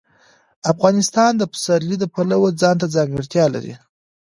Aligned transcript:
افغانستان 0.71 1.31
د 1.37 1.43
پسرلی 1.51 1.95
د 1.99 2.05
پلوه 2.13 2.49
ځانته 2.61 2.85
ځانګړتیا 2.95 3.45
لري. 3.55 3.73